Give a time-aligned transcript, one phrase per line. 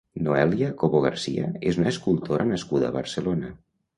[0.27, 3.53] Noelia Cobo García és una escultora nascuda a Barcelona.